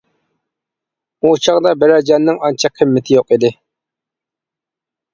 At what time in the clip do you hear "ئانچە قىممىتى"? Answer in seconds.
2.49-3.21